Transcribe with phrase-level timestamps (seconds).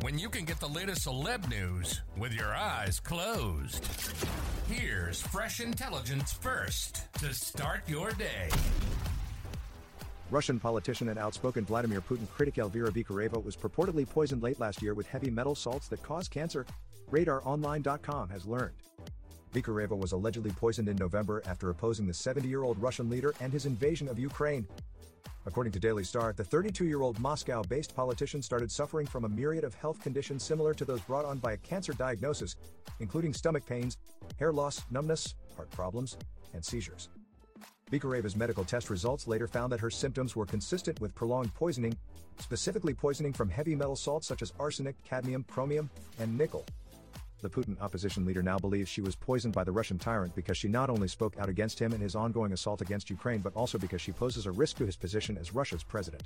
[0.00, 3.86] when you can get the latest celeb news with your eyes closed?
[4.68, 8.50] Here's fresh intelligence first to start your day.
[10.30, 14.92] Russian politician and outspoken Vladimir Putin critic Elvira Vikhareva was purportedly poisoned late last year
[14.92, 16.66] with heavy metal salts that cause cancer,
[17.10, 18.74] RadarOnline.com has learned.
[19.54, 24.08] Vikhareva was allegedly poisoned in November after opposing the 70-year-old Russian leader and his invasion
[24.08, 24.66] of Ukraine.
[25.46, 30.02] According to Daily Star, the 32-year-old Moscow-based politician started suffering from a myriad of health
[30.02, 32.56] conditions similar to those brought on by a cancer diagnosis,
[32.98, 33.96] including stomach pains,
[34.40, 36.16] hair loss, numbness, heart problems,
[36.52, 37.10] and seizures.
[37.92, 41.96] Vikhareva's medical test results later found that her symptoms were consistent with prolonged poisoning,
[42.40, 46.64] specifically poisoning from heavy metal salts such as arsenic, cadmium, chromium, and nickel.
[47.42, 50.68] The Putin opposition leader now believes she was poisoned by the Russian tyrant because she
[50.68, 54.00] not only spoke out against him in his ongoing assault against Ukraine but also because
[54.00, 56.22] she poses a risk to his position as Russia's president.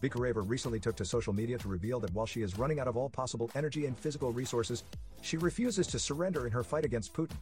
[0.00, 2.96] Vikhareva recently took to social media to reveal that while she is running out of
[2.96, 4.84] all possible energy and physical resources,
[5.22, 7.36] she refuses to surrender in her fight against Putin.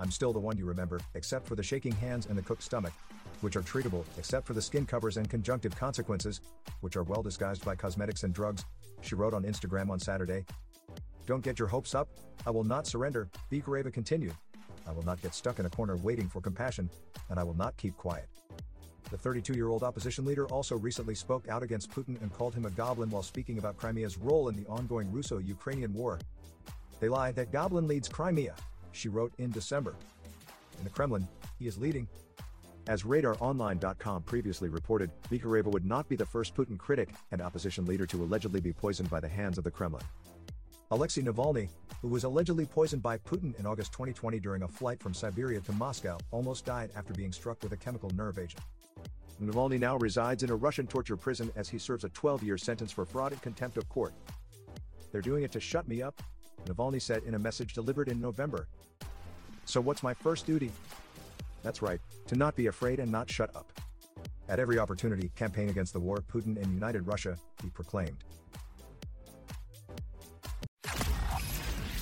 [0.00, 2.92] I'm still the one you remember, except for the shaking hands and the cooked stomach,
[3.42, 6.40] which are treatable except for the skin covers and conjunctive consequences,
[6.80, 8.64] which are well disguised by cosmetics and drugs,
[9.02, 10.46] she wrote on Instagram on Saturday.
[11.26, 12.08] Don't get your hopes up,
[12.46, 14.34] I will not surrender, Vikhareva continued.
[14.86, 16.88] I will not get stuck in a corner waiting for compassion,
[17.28, 18.28] and I will not keep quiet.
[19.10, 22.64] The 32 year old opposition leader also recently spoke out against Putin and called him
[22.64, 26.18] a goblin while speaking about Crimea's role in the ongoing Russo Ukrainian war.
[27.00, 28.54] They lie that Goblin leads Crimea,
[28.92, 29.94] she wrote in December.
[30.78, 31.26] In the Kremlin,
[31.58, 32.08] he is leading.
[32.88, 38.06] As RadarOnline.com previously reported, Vikhareva would not be the first Putin critic and opposition leader
[38.06, 40.04] to allegedly be poisoned by the hands of the Kremlin.
[40.92, 41.68] Alexei Navalny,
[42.00, 45.72] who was allegedly poisoned by Putin in August 2020 during a flight from Siberia to
[45.72, 48.62] Moscow, almost died after being struck with a chemical nerve agent.
[49.42, 52.92] Navalny now resides in a Russian torture prison as he serves a 12 year sentence
[52.92, 54.14] for fraud and contempt of court.
[55.10, 56.22] They're doing it to shut me up,
[56.66, 58.68] Navalny said in a message delivered in November.
[59.64, 60.70] So, what's my first duty?
[61.64, 63.72] That's right, to not be afraid and not shut up.
[64.48, 68.22] At every opportunity, campaign against the war, Putin and United Russia, he proclaimed.